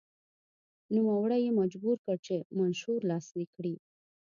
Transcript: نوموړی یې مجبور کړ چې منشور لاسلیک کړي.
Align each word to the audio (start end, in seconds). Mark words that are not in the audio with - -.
نوموړی 0.95 1.39
یې 1.45 1.51
مجبور 1.61 1.97
کړ 2.05 2.15
چې 2.25 2.35
منشور 2.57 2.99
لاسلیک 3.09 3.49
کړي. 3.57 3.75